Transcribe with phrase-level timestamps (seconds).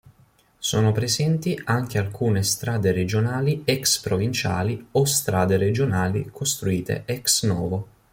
[0.57, 7.87] Sono presenti anche alcune strade regionali ex provinciali o strade regionali costruite ex novo.